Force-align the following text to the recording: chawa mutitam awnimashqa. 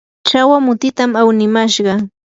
chawa 0.27 0.57
mutitam 0.65 1.11
awnimashqa. 1.19 1.93